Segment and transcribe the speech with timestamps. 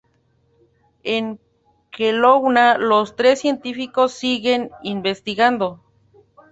[1.03, 1.39] En
[1.91, 5.83] Kelowna los tres científicos siguen investigando.